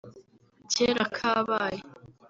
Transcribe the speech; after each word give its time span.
Kera 0.71 1.03
kabaye 1.17 1.79